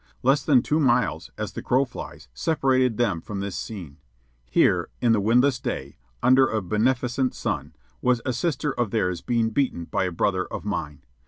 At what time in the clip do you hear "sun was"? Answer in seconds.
7.35-8.19